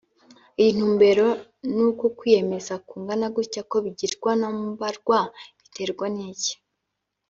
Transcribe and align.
“iyi 0.59 0.71
ntumbero 0.75 1.27
n’uku 1.75 2.05
kwiyemeza 2.17 2.73
kungana 2.87 3.25
gutya 3.35 3.61
ko 3.69 3.75
bigirwa 3.85 4.31
na 4.39 4.47
mbarwa 4.71 5.19
biterwa 5.61 6.05
n’iki 6.15 6.53